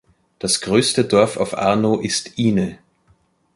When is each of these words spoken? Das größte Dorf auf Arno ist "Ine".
Das 0.39 0.61
größte 0.61 1.05
Dorf 1.05 1.37
auf 1.37 1.55
Arno 1.55 1.99
ist 1.99 2.39
"Ine". 2.39 2.79